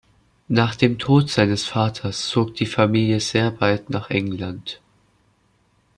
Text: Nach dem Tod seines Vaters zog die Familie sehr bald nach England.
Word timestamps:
Nach 0.47 0.73
dem 0.73 0.97
Tod 0.97 1.29
seines 1.29 1.65
Vaters 1.67 2.27
zog 2.27 2.55
die 2.55 2.65
Familie 2.65 3.19
sehr 3.19 3.51
bald 3.51 3.91
nach 3.91 4.09
England. 4.09 4.81